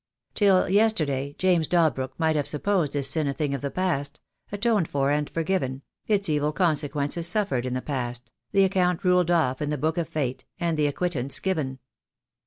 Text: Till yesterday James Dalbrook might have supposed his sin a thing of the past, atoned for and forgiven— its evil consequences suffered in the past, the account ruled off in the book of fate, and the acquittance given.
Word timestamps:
Till 0.33 0.67
yesterday 0.67 1.35
James 1.37 1.67
Dalbrook 1.67 2.13
might 2.17 2.35
have 2.35 2.47
supposed 2.47 2.93
his 2.93 3.07
sin 3.07 3.27
a 3.27 3.33
thing 3.33 3.53
of 3.53 3.61
the 3.61 3.69
past, 3.69 4.19
atoned 4.51 4.87
for 4.87 5.11
and 5.11 5.29
forgiven— 5.29 5.83
its 6.07 6.27
evil 6.27 6.51
consequences 6.51 7.27
suffered 7.27 7.67
in 7.67 7.75
the 7.75 7.83
past, 7.83 8.31
the 8.51 8.63
account 8.65 9.03
ruled 9.03 9.29
off 9.29 9.61
in 9.61 9.69
the 9.69 9.77
book 9.77 9.99
of 9.99 10.09
fate, 10.09 10.43
and 10.59 10.75
the 10.75 10.87
acquittance 10.87 11.39
given. 11.39 11.77